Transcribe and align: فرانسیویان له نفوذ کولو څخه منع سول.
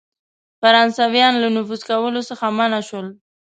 فرانسیویان 0.61 1.33
له 1.41 1.47
نفوذ 1.55 1.81
کولو 1.89 2.21
څخه 2.29 2.45
منع 2.57 2.81
سول. 2.89 3.07